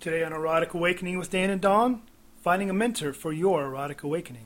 [0.00, 2.00] Today on Erotic Awakening with Dan and Dawn,
[2.38, 4.44] finding a mentor for your erotic awakening.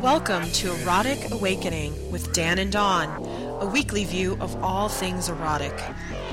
[0.00, 3.08] Welcome to Erotic Awakening with Dan and Dawn,
[3.60, 5.76] a weekly view of all things erotic.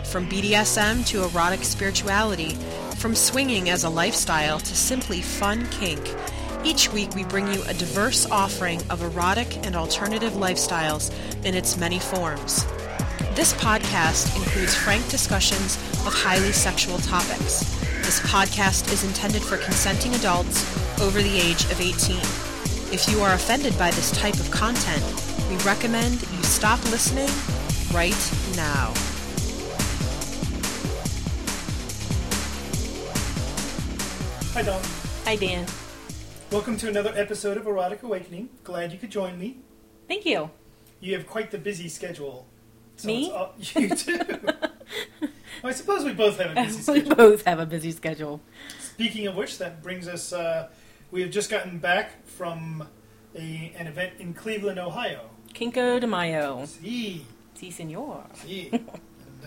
[0.04, 2.54] From BDSM to erotic spirituality,
[2.98, 6.14] from swinging as a lifestyle to simply fun kink,
[6.64, 11.12] each week we bring you a diverse offering of erotic and alternative lifestyles
[11.44, 12.68] in its many forms.
[13.36, 17.61] This podcast includes frank discussions of highly sexual topics.
[18.05, 20.64] This podcast is intended for consenting adults
[21.01, 22.18] over the age of 18.
[22.93, 25.04] If you are offended by this type of content,
[25.50, 27.27] we recommend you stop listening
[27.91, 28.14] right
[28.55, 28.93] now.
[34.53, 34.81] Hi, Dawn.
[35.25, 35.66] Hi, Dan.
[36.52, 38.50] Welcome to another episode of Erotic Awakening.
[38.63, 39.58] Glad you could join me.
[40.08, 40.52] Thank you.
[41.00, 42.45] You have quite the busy schedule.
[42.97, 43.31] So Me?
[43.31, 44.20] all- you too.
[44.42, 44.61] well,
[45.64, 47.09] I suppose we both have a busy schedule.
[47.09, 48.41] we both have a busy schedule.
[48.80, 50.31] Speaking of which, that brings us.
[50.33, 50.69] Uh,
[51.11, 52.88] we have just gotten back from
[53.36, 55.30] a, an event in Cleveland, Ohio.
[55.53, 56.66] Kinko de Mayo.
[56.66, 58.23] See, Si, senor.
[58.33, 58.69] see.
[58.71, 58.89] and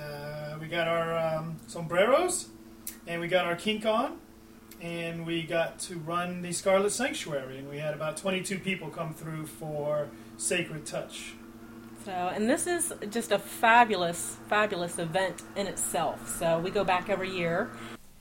[0.00, 2.48] uh, we got our um, sombreros,
[3.06, 4.18] and we got our kink on,
[4.80, 9.12] and we got to run the Scarlet Sanctuary, and we had about 22 people come
[9.12, 11.34] through for Sacred Touch.
[12.06, 16.38] So, and this is just a fabulous, fabulous event in itself.
[16.38, 17.68] So, we go back every year.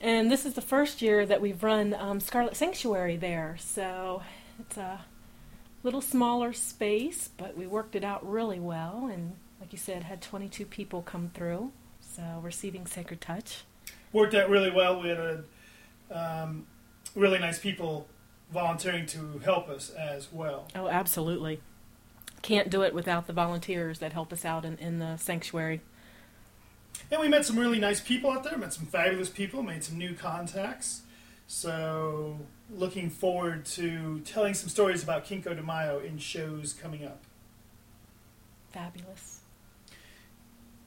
[0.00, 3.56] And this is the first year that we've run um, Scarlet Sanctuary there.
[3.60, 4.24] So,
[4.58, 5.04] it's a
[5.84, 9.08] little smaller space, but we worked it out really well.
[9.12, 11.70] And, like you said, had 22 people come through.
[12.00, 13.62] So, receiving Sacred Touch.
[14.12, 15.00] Worked out really well.
[15.00, 15.44] We had a,
[16.10, 16.66] um,
[17.14, 18.08] really nice people
[18.52, 20.66] volunteering to help us as well.
[20.74, 21.60] Oh, absolutely.
[22.42, 25.80] Can't do it without the volunteers that help us out in, in the sanctuary.
[27.10, 29.98] And we met some really nice people out there, met some fabulous people, made some
[29.98, 31.02] new contacts.
[31.46, 37.22] So, looking forward to telling some stories about Kinko de Mayo in shows coming up.
[38.70, 39.40] Fabulous.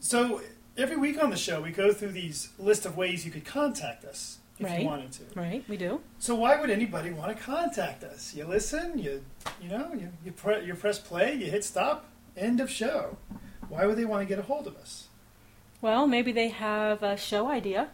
[0.02, 0.42] So,
[0.78, 4.04] every week on the show, we go through these list of ways you could contact
[4.04, 4.82] us if Right.
[4.82, 5.24] you wanted to.
[5.36, 6.02] Right, we do.
[6.20, 8.36] So, why would anybody want to contact us?
[8.36, 9.24] You listen, you
[9.62, 12.06] you know, you you, pre- you press play, you hit stop,
[12.36, 13.18] end of show.
[13.70, 15.08] Why would they want to get a hold of us?
[15.82, 17.90] Well, maybe they have a show idea.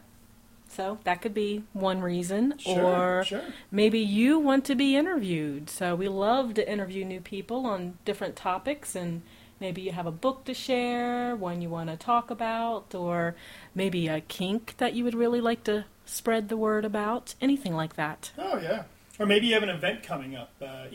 [0.67, 2.55] So that could be one reason.
[2.57, 3.43] Sure, or sure.
[3.71, 5.69] maybe you want to be interviewed.
[5.69, 9.21] So we love to interview new people on different topics and
[9.59, 13.35] maybe you have a book to share, one you want to talk about, or
[13.73, 17.35] maybe a kink that you would really like to spread the word about.
[17.41, 18.31] Anything like that.
[18.37, 18.83] Oh yeah.
[19.17, 20.51] Or maybe you have an event coming up.
[20.61, 20.87] Uh,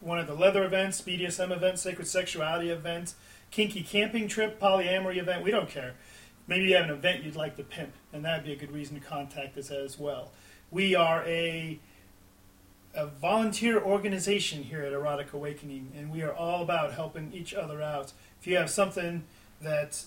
[0.00, 3.14] one of the leather events, BDSM events, sacred sexuality event,
[3.50, 5.42] kinky camping trip, polyamory event.
[5.42, 5.94] We don't care.
[6.46, 9.00] Maybe you have an event you'd like to pimp, and that'd be a good reason
[9.00, 10.30] to contact us as well.
[10.70, 11.80] We are a
[12.94, 17.80] a volunteer organization here at Erotic Awakening, and we are all about helping each other
[17.80, 18.12] out.
[18.40, 19.24] If you have something
[19.60, 20.04] that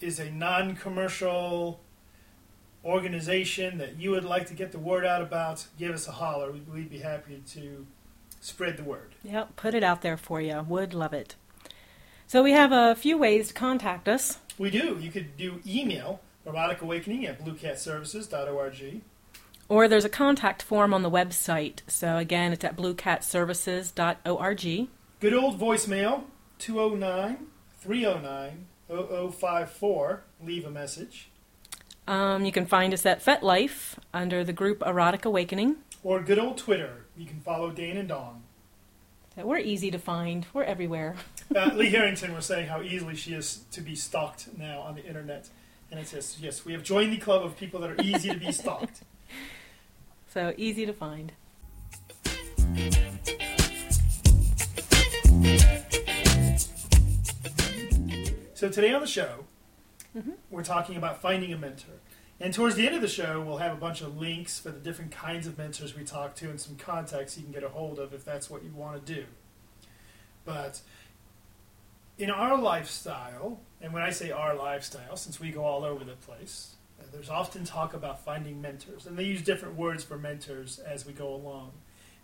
[0.00, 1.80] is a non-commercial
[2.84, 6.52] organization that you would like to get the word out about, give us a holler.
[6.52, 7.86] We'd, we'd be happy to
[8.40, 9.14] spread the word.
[9.24, 10.64] Yep, put it out there for you.
[10.68, 11.34] Would love it.
[12.26, 14.38] So we have a few ways to contact us.
[14.58, 14.98] We do.
[15.00, 19.00] You could do email eroticawakening at bluecatservices.org.
[19.68, 21.80] Or there's a contact form on the website.
[21.88, 24.88] So again, it's at bluecatservices.org.
[25.20, 26.24] Good old voicemail
[26.58, 27.46] 209
[27.80, 30.22] 309 0054.
[30.42, 31.28] Leave a message.
[32.06, 35.76] Um, you can find us at FetLife under the group Erotic Awakening.
[36.04, 37.06] Or good old Twitter.
[37.16, 38.42] You can follow Dane and Dawn.
[39.36, 40.46] We're easy to find.
[40.52, 41.16] We're everywhere.
[41.54, 45.06] Uh, Lee Harrington was saying how easily she is to be stalked now on the
[45.06, 45.48] internet.
[45.92, 48.36] And it says, yes, we have joined the club of people that are easy to
[48.36, 49.04] be stalked.
[50.36, 51.32] So easy to find.
[58.52, 59.46] So today on the show,
[60.14, 60.34] Mhm.
[60.50, 62.00] we're talking about finding a mentor.
[62.38, 64.78] And towards the end of the show, we'll have a bunch of links for the
[64.78, 67.98] different kinds of mentors we talk to and some contacts you can get a hold
[67.98, 69.24] of if that's what you want to do.
[70.44, 70.82] But
[72.18, 76.12] in our lifestyle, and when I say our lifestyle, since we go all over the
[76.12, 76.75] place,
[77.16, 79.06] there's often talk about finding mentors.
[79.06, 81.72] And they use different words for mentors as we go along.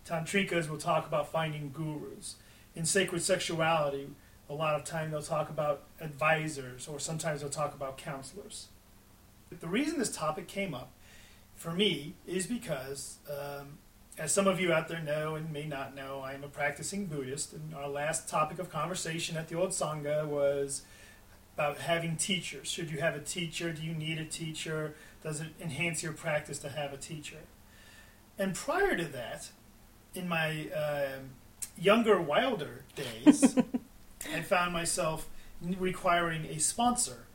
[0.07, 2.35] Tantrikas will talk about finding gurus.
[2.75, 4.09] In sacred sexuality,
[4.47, 8.67] a lot of time they'll talk about advisors or sometimes they'll talk about counselors.
[9.49, 10.91] The reason this topic came up
[11.55, 13.79] for me is because, um,
[14.19, 17.07] as some of you out there know and may not know, I am a practicing
[17.07, 20.83] Buddhist, and our last topic of conversation at the old Sangha was
[21.55, 22.67] about having teachers.
[22.67, 23.71] Should you have a teacher?
[23.71, 24.95] Do you need a teacher?
[25.21, 27.41] Does it enhance your practice to have a teacher?
[28.37, 29.49] And prior to that,
[30.15, 31.19] in my uh,
[31.79, 33.55] younger, wilder days,
[34.33, 35.29] I found myself
[35.61, 37.25] requiring a sponsor,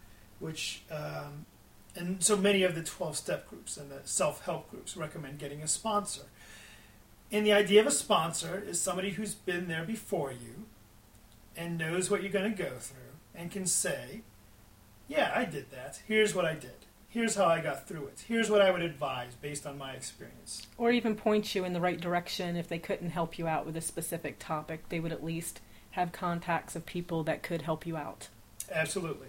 [0.41, 1.47] which, um,
[1.95, 5.63] and so many of the 12 step groups and the self help groups recommend getting
[5.63, 6.23] a sponsor.
[7.31, 10.67] And the idea of a sponsor is somebody who's been there before you
[11.57, 13.08] and knows what you're going to go through
[13.39, 14.23] and can say,
[15.07, 16.03] Yeah, I did that.
[16.07, 16.73] Here's what I did.
[17.11, 18.25] Here's how I got through it.
[18.29, 20.67] Here's what I would advise based on my experience.
[20.77, 23.77] Or even point you in the right direction if they couldn't help you out with
[23.77, 24.91] a specific topic.
[24.91, 25.61] They would at least
[25.93, 28.29] have contacts of people that could help you out.
[28.71, 29.29] Absolutely.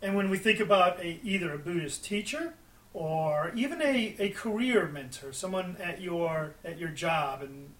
[0.00, 2.54] And when we think about a, either a Buddhist teacher
[2.94, 7.70] or even a, a career mentor, someone at your at your job and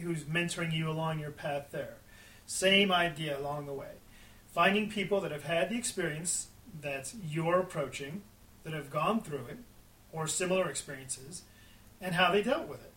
[0.00, 1.94] who's mentoring you along your path there,
[2.44, 3.99] same idea along the way.
[4.52, 6.48] Finding people that have had the experience
[6.80, 8.22] that you're approaching,
[8.64, 9.58] that have gone through it,
[10.12, 11.42] or similar experiences,
[12.00, 12.92] and how they dealt with it.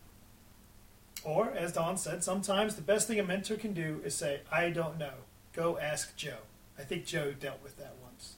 [1.24, 4.70] Or, as Dawn said, sometimes the best thing a mentor can do is say, I
[4.72, 5.14] don't know.
[5.54, 6.40] Go ask Joe.
[6.78, 8.36] I think Joe dealt with that once.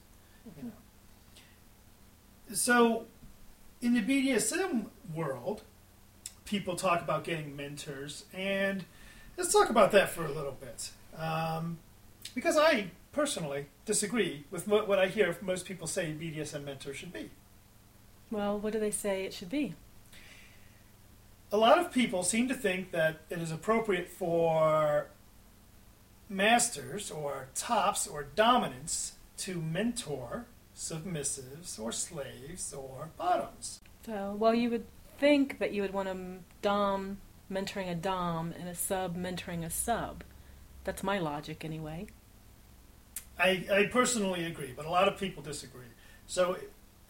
[0.57, 2.55] You know.
[2.55, 3.05] So,
[3.81, 5.63] in the BDSM world,
[6.43, 8.85] people talk about getting mentors, and
[9.37, 10.91] let's talk about that for a little bit.
[11.17, 11.79] Um,
[12.35, 17.13] because I personally disagree with what, what I hear most people say BDSM mentors should
[17.13, 17.31] be.
[18.29, 19.73] Well, what do they say it should be?
[21.51, 25.07] A lot of people seem to think that it is appropriate for
[26.27, 30.45] masters or tops or dominants to mentor
[30.75, 33.79] submissives or slaves or bottoms.
[34.05, 34.85] So, well, you would
[35.17, 36.17] think that you would want a
[36.61, 37.19] dom
[37.49, 40.23] mentoring a dom and a sub mentoring a sub.
[40.83, 42.07] That's my logic, anyway.
[43.37, 45.85] I, I personally agree, but a lot of people disagree.
[46.27, 46.57] So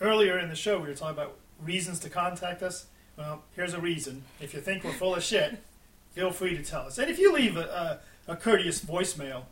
[0.02, 2.88] earlier in the show, we were talking about reasons to contact us.
[3.18, 4.24] Well, here's a reason.
[4.42, 5.58] If you think we're full of shit,
[6.12, 6.98] feel free to tell us.
[6.98, 9.44] And if you leave a, a, a courteous voicemail,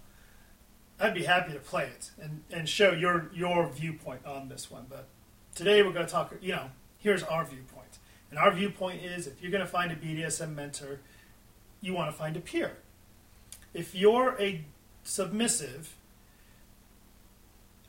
[1.00, 4.86] I'd be happy to play it and, and show your your viewpoint on this one.
[4.90, 5.08] But
[5.56, 6.34] today we're going to talk.
[6.42, 8.00] You know, here's our viewpoint,
[8.30, 11.00] and our viewpoint is if you're going to find a BDSM mentor,
[11.82, 12.78] you want to find a peer.
[13.74, 14.64] If you're a
[15.04, 15.96] submissive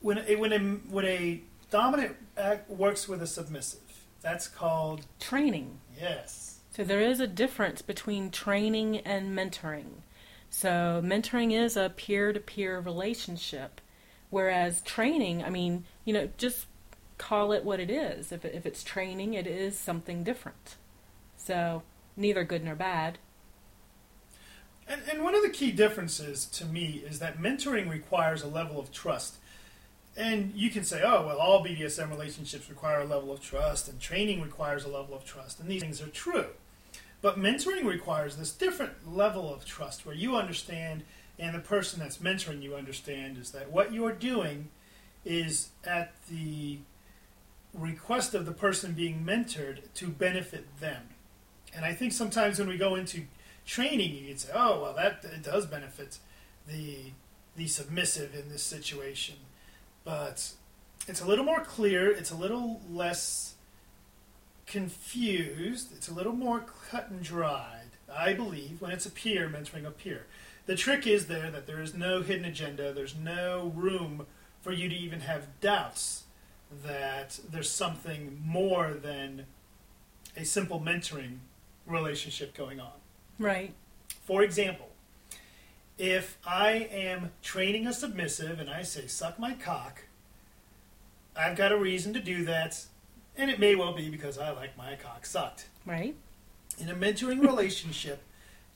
[0.05, 1.41] when a, when a when a
[1.71, 5.79] dominant act works with a submissive, that's called training.
[5.99, 6.59] Yes.
[6.77, 10.03] So there is a difference between training and mentoring.
[10.51, 13.81] So mentoring is a peer-to-peer relationship,
[14.29, 16.67] whereas training, I mean, you know, just
[17.17, 18.31] call it what it is.
[18.31, 20.77] If if it's training, it is something different.
[21.39, 21.83] So
[22.15, 23.17] neither good nor bad.
[24.87, 28.79] And, and one of the key differences to me is that mentoring requires a level
[28.79, 29.39] of trust
[30.17, 34.01] and you can say, oh, well, all BDSM relationships require a level of trust, and
[34.01, 36.47] training requires a level of trust, and these things are true.
[37.21, 41.03] But mentoring requires this different level of trust where you understand,
[41.39, 44.69] and the person that's mentoring you understand, is that what you're doing
[45.25, 46.79] is at the
[47.73, 51.09] request of the person being mentored to benefit them.
[51.75, 53.23] And I think sometimes when we go into
[53.67, 56.19] training, you can say, oh, well, that it does benefit
[56.69, 57.13] the
[57.57, 59.37] the submissive in this situation
[60.05, 60.53] but
[61.09, 62.11] it's a little more clear.
[62.11, 63.55] It's a little less
[64.67, 65.93] confused.
[65.97, 69.91] It's a little more cut and dried, I believe, when it's a peer mentoring a
[69.91, 70.27] peer.
[70.67, 72.93] The trick is there that there is no hidden agenda.
[72.93, 74.27] There's no room
[74.63, 76.25] for you to even have doubts
[76.85, 79.47] that there's something more than
[80.37, 81.39] a simple mentoring
[81.87, 82.93] relationship going on.
[83.39, 83.75] Right.
[84.25, 84.89] For example,
[85.99, 90.03] if I am training a submissive and I say, suck my cock,
[91.37, 92.85] I've got a reason to do that,
[93.37, 95.69] and it may well be because I like my cock sucked.
[95.85, 96.17] Right.
[96.79, 98.23] In a mentoring relationship,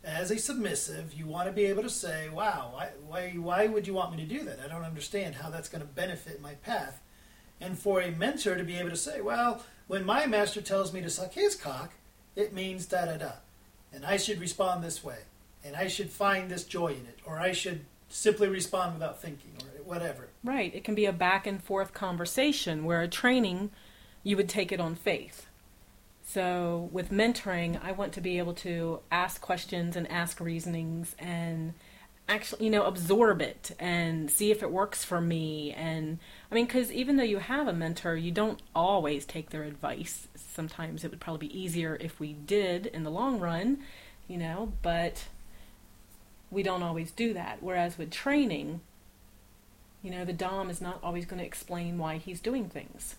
[0.05, 3.87] as a submissive, you want to be able to say, wow, why, why, why would
[3.87, 4.61] you want me to do that?
[4.61, 7.01] I don't understand how that's going to benefit my path.
[7.61, 11.01] And for a mentor to be able to say, well, when my master tells me
[11.01, 11.93] to suck his cock,
[12.37, 13.33] it means da da da.
[13.93, 15.19] And I should respond this way
[15.65, 19.53] and I should find this joy in it, or I should simply respond without thinking,
[19.61, 20.29] or whatever.
[20.43, 20.75] Right.
[20.75, 23.71] It can be a back and forth conversation where a training,
[24.23, 25.47] you would take it on faith.
[26.25, 31.73] So with mentoring, I want to be able to ask questions and ask reasonings and
[32.29, 35.73] actually, you know, absorb it and see if it works for me.
[35.73, 36.19] And
[36.51, 40.29] I mean, because even though you have a mentor, you don't always take their advice.
[40.35, 43.79] Sometimes it would probably be easier if we did in the long run,
[44.27, 45.25] you know, but
[46.51, 47.59] we don't always do that.
[47.61, 48.81] Whereas with training,
[50.03, 53.17] You know, the Dom is not always going to explain why he's doing things.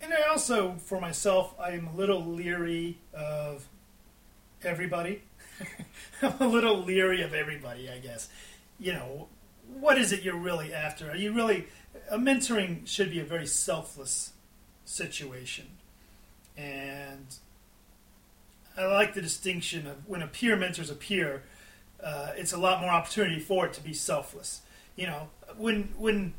[0.00, 3.66] And I also, for myself, I am a little leery of
[4.62, 5.22] everybody.
[6.22, 8.28] I'm a little leery of everybody, I guess.
[8.78, 9.28] You know,
[9.78, 11.10] what is it you're really after?
[11.10, 11.66] Are you really.
[12.10, 14.32] A mentoring should be a very selfless
[14.84, 15.66] situation.
[16.56, 17.26] And
[18.76, 21.44] I like the distinction of when a peer mentors a peer,
[22.02, 24.62] uh, it's a lot more opportunity for it to be selfless.
[24.96, 26.34] You know, when when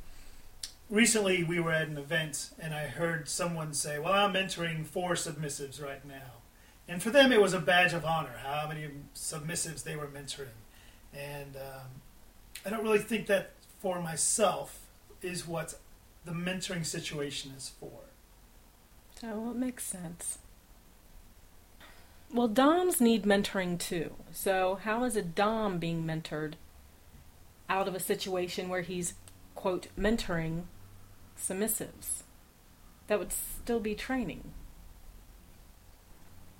[0.90, 5.14] recently we were at an event and I heard someone say, "Well, I'm mentoring four
[5.14, 6.42] submissives right now,"
[6.88, 10.58] and for them it was a badge of honor how many submissives they were mentoring,
[11.14, 12.02] and um,
[12.66, 14.82] I don't really think that for myself
[15.22, 15.76] is what
[16.26, 18.00] the mentoring situation is for.
[19.20, 20.40] So it makes sense.
[22.36, 24.14] Well, DOMs need mentoring too.
[24.34, 26.56] So, how is a DOM being mentored
[27.70, 29.14] out of a situation where he's,
[29.56, 30.64] quote, mentoring
[31.40, 32.24] submissives?
[33.08, 34.52] That would still be training.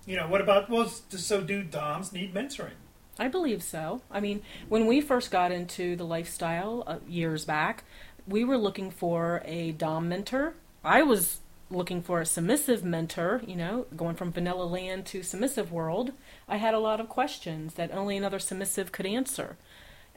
[0.06, 2.78] You know, what about, well, so do DOMs need mentoring?
[3.18, 4.00] I believe so.
[4.10, 4.40] I mean,
[4.70, 7.84] when we first got into the lifestyle uh, years back,
[8.26, 10.54] we were looking for a Dom mentor.
[10.82, 15.72] I was looking for a submissive mentor, you know, going from vanilla land to submissive
[15.72, 16.12] world.
[16.48, 19.56] I had a lot of questions that only another submissive could answer.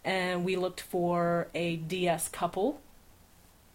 [0.06, 2.82] And we looked for a DS couple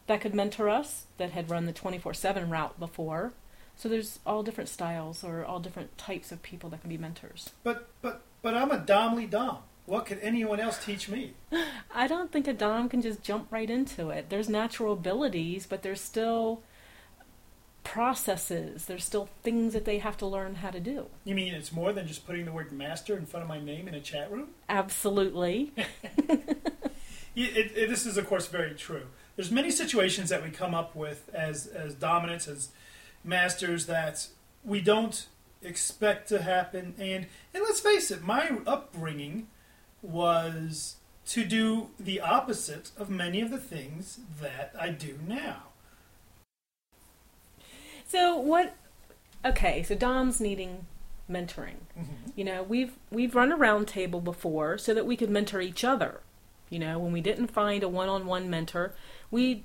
[0.07, 3.33] that could mentor us that had run the 24 7 route before.
[3.77, 7.51] So there's all different styles or all different types of people that can be mentors.
[7.63, 9.59] But but but I'm a Domly Dom.
[9.87, 11.35] What could anyone else teach me?
[11.95, 14.31] I don't think a Dom can just jump right into it.
[14.31, 16.63] There's natural abilities, but there's still
[17.95, 18.87] processes.
[18.87, 21.07] There's still things that they have to learn how to do.
[21.25, 23.87] You mean it's more than just putting the word master in front of my name
[23.87, 24.49] in a chat room?
[24.69, 25.73] Absolutely.
[26.19, 26.67] it,
[27.37, 29.07] it, this is, of course, very true.
[29.37, 32.71] There's many situations that we come up with as as dominants, as
[33.23, 34.27] masters that
[34.65, 35.29] we don't
[35.63, 36.95] expect to happen.
[36.99, 39.47] And and let's face it, my upbringing
[40.03, 40.97] was
[41.27, 45.74] to do the opposite of many of the things that I do now.
[48.15, 48.77] So what?
[49.45, 50.87] Okay, so Dom's needing
[51.29, 51.83] mentoring.
[51.99, 52.31] Mm-hmm.
[52.37, 55.83] You know, we've we've run a round table before so that we could mentor each
[55.83, 56.21] other.
[56.71, 58.95] You know, when we didn't find a one-on-one mentor,
[59.33, 59.65] we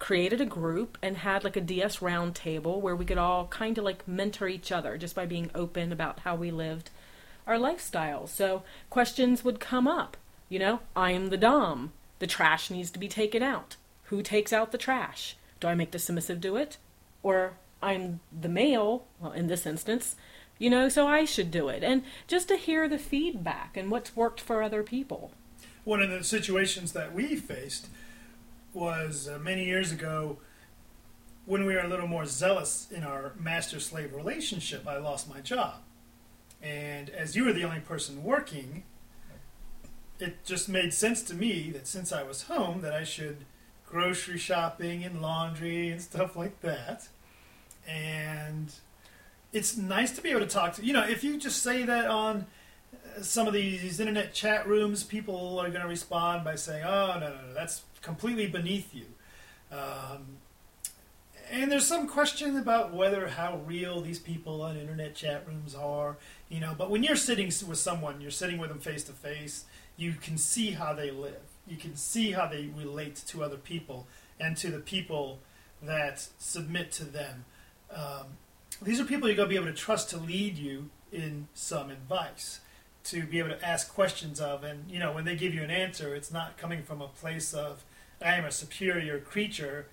[0.00, 3.78] created a group and had like a DS round table where we could all kind
[3.78, 6.90] of like mentor each other just by being open about how we lived
[7.46, 8.26] our lifestyle.
[8.26, 10.16] So questions would come up.
[10.48, 11.92] You know, I'm the Dom.
[12.18, 13.76] The trash needs to be taken out.
[14.06, 15.36] Who takes out the trash?
[15.60, 16.76] Do I make the submissive do it?
[17.22, 20.16] Or I'm the male, well, in this instance,
[20.58, 21.84] you know, so I should do it.
[21.84, 25.30] And just to hear the feedback and what's worked for other people.
[25.84, 27.88] One of the situations that we faced
[28.74, 30.38] was uh, many years ago
[31.46, 34.86] when we were a little more zealous in our master slave relationship.
[34.86, 35.76] I lost my job.
[36.60, 38.82] And as you were the only person working,
[40.18, 43.44] it just made sense to me that since I was home, that I should
[43.86, 47.08] grocery shopping and laundry and stuff like that.
[47.88, 48.72] And
[49.52, 52.06] it's nice to be able to talk to you know if you just say that
[52.06, 52.46] on
[53.22, 57.28] some of these internet chat rooms, people are going to respond by saying, "Oh no,
[57.28, 59.06] no, no, that's completely beneath you."
[59.72, 60.38] Um,
[61.50, 66.16] and there's some question about whether how real these people on internet chat rooms are,
[66.48, 66.74] you know.
[66.76, 69.64] But when you're sitting with someone, you're sitting with them face to face.
[69.96, 71.40] You can see how they live.
[71.66, 74.06] You can see how they relate to other people
[74.38, 75.40] and to the people
[75.82, 77.44] that submit to them.
[77.94, 78.26] Um,
[78.82, 81.90] these are people you're going to be able to trust to lead you in some
[81.90, 82.60] advice,
[83.04, 85.70] to be able to ask questions of, and you know when they give you an
[85.70, 87.84] answer, it's not coming from a place of
[88.22, 89.86] I am a superior creature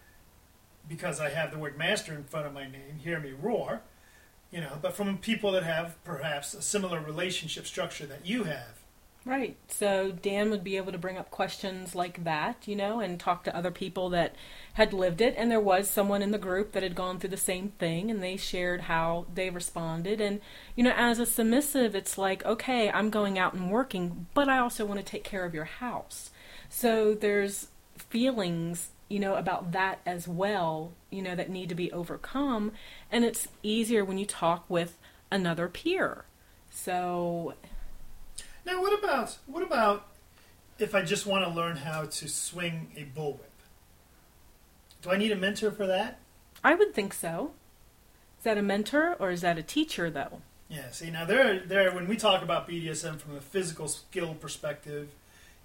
[0.88, 3.82] because I have the word master in front of my name, hear me roar,
[4.52, 8.75] you know, but from people that have perhaps a similar relationship structure that you have.
[9.26, 9.58] Right.
[9.70, 13.44] So Dan would be able to bring up questions like that, you know, and talk
[13.44, 14.36] to other people that
[14.74, 15.34] had lived it.
[15.36, 18.22] And there was someone in the group that had gone through the same thing and
[18.22, 20.22] they shared how they responded.
[20.22, 20.42] And,
[20.76, 24.60] you know, as a submissive, it's like, okay, I'm going out and working, but I
[24.60, 26.30] also want to take care of your house.
[26.70, 31.92] So there's feelings you know, about that as well, you know, that need to be
[31.92, 32.72] overcome.
[33.12, 34.98] And it's easier when you talk with
[35.32, 36.26] another peer.
[36.72, 37.54] So
[38.66, 40.08] now what about what about
[40.78, 43.40] if I just want to learn how to swing a bullwhip?
[45.02, 46.20] Do I need a mentor for that?
[46.64, 47.52] I would think so.
[48.40, 50.42] Is that a mentor or is that a teacher though?
[50.68, 55.10] Yeah, see now there there when we talk about BDSM from a physical skill perspective,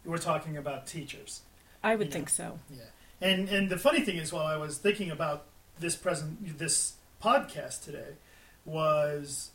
[0.04, 1.42] we're talking about teachers.
[1.82, 2.58] I would think know?
[2.70, 2.76] so.
[2.76, 2.84] Yeah
[3.20, 5.44] And and the funny thing is, while I was thinking about
[5.78, 8.16] this present this podcast today,
[8.64, 9.50] was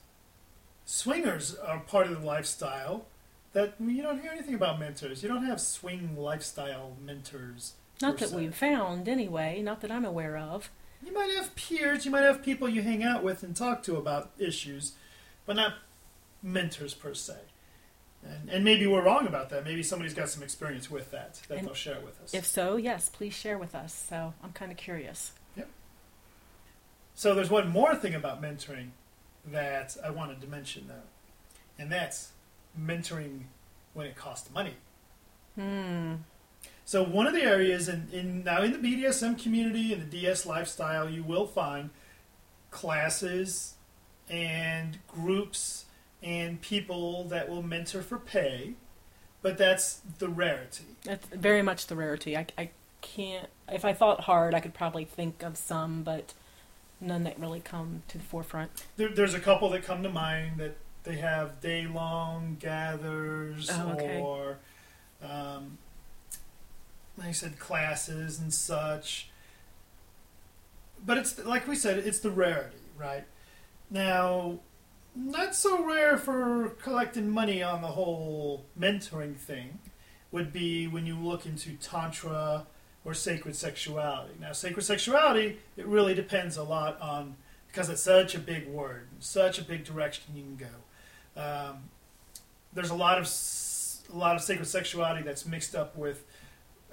[0.85, 3.05] swingers are part of the lifestyle
[3.55, 5.23] that you don't hear anything about mentors.
[5.23, 7.75] You don't have swing lifestyle mentors.
[8.01, 8.35] Not that se.
[8.35, 9.61] we've found, anyway.
[9.61, 10.69] Not that I'm aware of.
[11.01, 13.95] You might have peers, you might have people you hang out with and talk to
[13.95, 14.93] about issues,
[15.45, 15.75] but not
[16.43, 17.35] mentors per se.
[18.25, 19.63] And, and maybe we're wrong about that.
[19.63, 22.33] Maybe somebody's got some experience with that that And they'll share with us.
[22.33, 23.93] If so, yes, please share with us.
[24.09, 25.31] So I'm kind of curious.
[25.55, 25.69] Yep.
[27.13, 28.89] So there's one more thing about mentoring
[29.45, 31.07] that I wanted to mention though,
[31.79, 32.31] and that's
[32.79, 33.41] mentoring
[33.93, 34.73] when it costs money.
[35.55, 36.15] Hmm.
[36.83, 40.45] So one of the areas in, in now in the BDSM community and the DS
[40.45, 41.89] lifestyle, you will find
[42.69, 43.75] classes
[44.29, 45.85] and groups
[46.21, 48.73] and people that will mentor for pay,
[49.41, 50.85] but that's the rarity.
[51.03, 52.35] That's very much the rarity.
[52.35, 52.69] I, I
[53.01, 53.47] can't.
[53.69, 56.33] If I thought hard, I could probably think of some, but
[56.99, 58.85] none that really come to the forefront.
[58.97, 63.91] There, there's a couple that come to mind that they have day long gathers Oh,
[63.93, 64.19] okay.
[64.19, 64.57] or,
[65.23, 65.77] um,
[67.17, 69.29] like I said, classes and such.
[71.05, 73.23] But it's like we said, it's the rarity, right?
[73.89, 74.59] Now,
[75.15, 79.79] not so rare for collecting money on the whole mentoring thing
[80.31, 82.65] would be when you look into tantra
[83.05, 84.33] or sacred sexuality.
[84.41, 87.35] Now, sacred sexuality, it really depends a lot on
[87.67, 90.65] because it's such a big word, such a big direction you can go.
[91.35, 91.89] Um,
[92.73, 93.25] there's a lot of
[94.13, 96.25] a lot of sacred sexuality that's mixed up with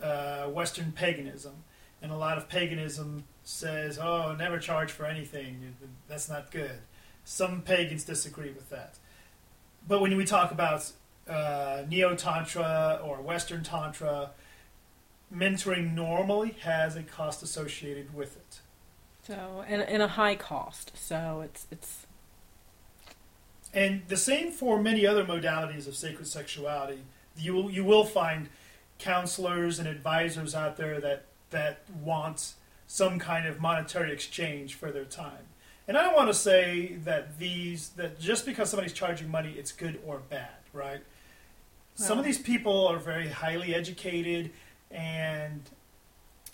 [0.03, 1.65] uh, Western paganism,
[2.01, 5.75] and a lot of paganism says, "Oh, never charge for anything.
[6.09, 6.81] That's not good."
[7.25, 8.99] Some pagans disagree with that,
[9.87, 10.91] but when we talk about
[11.29, 14.31] uh, neo tantra or Western tantra,
[15.35, 18.61] mentoring normally has a cost associated with it.
[19.23, 20.93] So and, and a high cost.
[20.95, 22.07] So it's it's
[23.75, 27.03] And the same for many other modalities of sacred sexuality.
[27.37, 28.49] You will, you will find
[28.99, 32.55] counselors and advisors out there that, that want
[32.87, 35.47] some kind of monetary exchange for their time.
[35.89, 39.73] And I don't want to say that these that just because somebody's charging money it's
[39.73, 41.01] good or bad, right?
[41.95, 44.51] Some of these people are very highly educated
[44.91, 45.63] and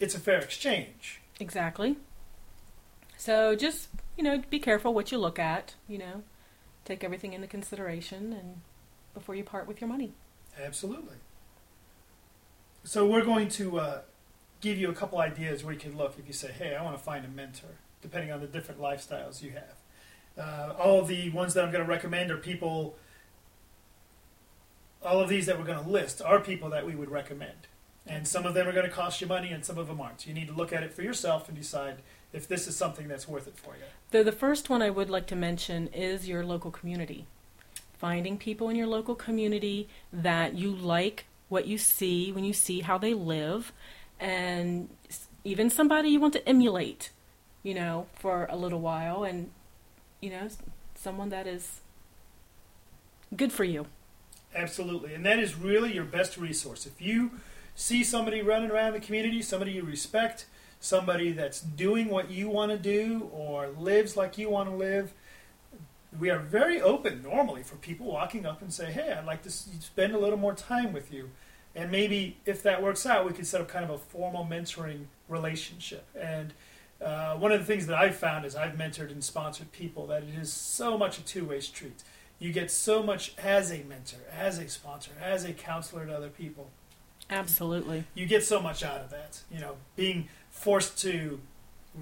[0.00, 1.20] it's a fair exchange.
[1.40, 1.96] exactly.
[3.16, 5.74] So just you know, be careful what you look at.
[5.88, 6.22] You know,
[6.88, 8.62] take everything into consideration and
[9.12, 10.14] before you part with your money.
[10.60, 11.16] Absolutely.
[12.82, 14.00] So we're going to uh,
[14.60, 16.96] give you a couple ideas where you can look if you say, "Hey, I want
[16.96, 19.76] to find a mentor," depending on the different lifestyles you have.
[20.38, 22.96] Uh, all the ones that I'm going to recommend are people.
[25.02, 27.68] All of these that we're going to list are people that we would recommend,
[28.06, 30.26] and some of them are going to cost you money, and some of them aren't.
[30.26, 31.96] You need to look at it for yourself and decide
[32.32, 33.84] if this is something that's worth it for you.
[34.10, 37.26] Though the first one I would like to mention is your local community.
[37.98, 42.80] Finding people in your local community that you like what you see when you see
[42.80, 43.72] how they live,
[44.20, 44.88] and
[45.44, 47.10] even somebody you want to emulate,
[47.62, 49.50] you know, for a little while, and
[50.20, 50.48] you know,
[50.94, 51.80] someone that is
[53.34, 53.86] good for you.
[54.54, 55.14] Absolutely.
[55.14, 56.86] And that is really your best resource.
[56.86, 57.32] If you
[57.78, 60.46] see somebody running around the community, somebody you respect,
[60.80, 65.14] somebody that's doing what you want to do or lives like you want to live,
[66.18, 69.50] we are very open normally for people walking up and say, "Hey, I'd like to
[69.50, 71.30] spend a little more time with you."
[71.76, 75.04] And maybe if that works out, we could set up kind of a formal mentoring
[75.28, 76.04] relationship.
[76.18, 76.54] And
[77.00, 80.24] uh, one of the things that I've found is I've mentored and sponsored people that
[80.24, 82.02] it is so much a two-way street.
[82.40, 86.30] You get so much as a mentor, as a sponsor, as a counselor to other
[86.30, 86.70] people.
[87.30, 88.04] Absolutely.
[88.14, 89.40] You get so much out of that.
[89.50, 91.40] You know, being forced to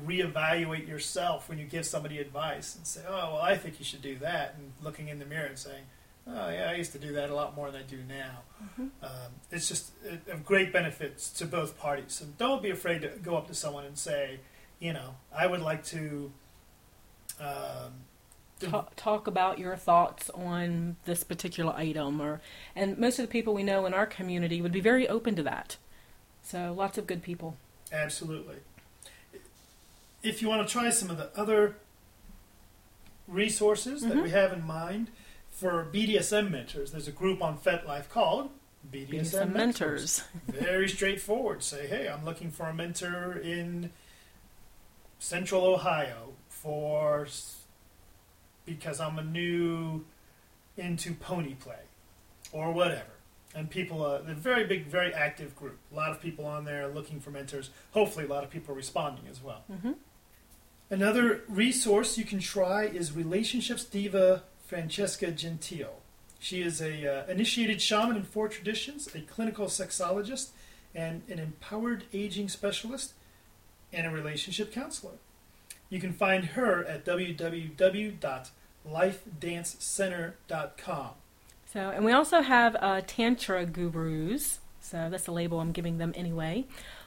[0.05, 4.03] reevaluate yourself when you give somebody advice and say, "Oh, well, I think you should
[4.03, 5.85] do that," and looking in the mirror and saying,
[6.27, 8.43] "Oh, yeah, I used to do that a lot more than I do now."
[9.03, 9.93] Um, it's just
[10.29, 12.13] of great benefits to both parties.
[12.15, 14.41] So don't be afraid to go up to someone and say,
[14.79, 16.33] "You know, I would like to."
[17.41, 18.05] Um,
[18.61, 22.41] to- talk, about your thoughts on this particular item or
[22.75, 25.43] and most of the people we know in our community would be very open to
[25.43, 25.77] that
[26.43, 27.57] so lots of good people
[27.93, 28.57] Absolutely.
[30.25, 31.77] If you want to try some of the other
[33.29, 34.23] resources that Mhm.
[34.25, 35.11] we have in mind
[35.51, 38.51] for BDSM mentors, there's a group on FetLife called
[38.91, 40.23] BDSM, Be some Mentors.
[40.47, 41.63] mentors Very straightforward.
[41.63, 43.91] Say, hey, I'm looking for a mentor in
[45.19, 47.27] Central Ohio for
[48.67, 50.05] because I'm a new
[50.77, 51.85] into pony play
[52.53, 53.13] or whatever.
[53.55, 55.79] and people, uh, they're a very big, very active group.
[55.91, 57.71] A lot of people on there looking for mentors.
[57.93, 59.65] Hopefully, a lot of people are responding as well.
[59.73, 59.93] Mm-hmm.
[60.91, 66.01] Another resource you can try is Relationships Diva Francesca Gentile.
[66.39, 70.51] She is a uh, initiated shaman in four traditions, a clinical sexologist,
[70.95, 73.15] and an empowered aging specialist,
[73.93, 75.15] and a relationship counselor.
[75.89, 77.05] You can find her at
[78.87, 81.11] www.lifedancecenter.com.
[81.73, 84.59] So, and we also have uh, Tantra Gurus.
[84.81, 86.65] So that's the label I'm giving them anyway.